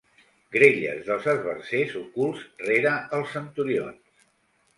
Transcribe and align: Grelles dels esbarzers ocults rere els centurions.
Grelles 0.53 1.03
dels 1.09 1.27
esbarzers 1.33 1.93
ocults 2.01 2.41
rere 2.71 2.95
els 3.19 3.37
centurions. 3.37 4.27